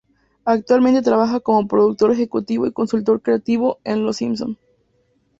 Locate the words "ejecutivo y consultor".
2.11-3.21